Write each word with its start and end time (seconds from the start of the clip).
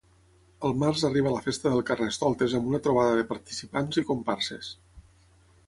Al 0.69 0.71
Març 0.83 1.03
arriba 1.09 1.33
la 1.35 1.43
festa 1.47 1.73
del 1.73 1.83
Carnestoltes 1.91 2.57
amb 2.61 2.71
una 2.71 2.81
trobada 2.89 3.21
de 3.21 3.29
participants 3.35 4.03
i 4.03 4.07
comparses. 4.11 4.75